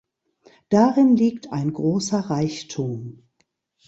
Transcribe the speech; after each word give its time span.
Darin 0.69 1.15
liegt 1.15 1.51
ein 1.53 1.73
großer 1.73 2.21
Reichtum. 2.21 3.21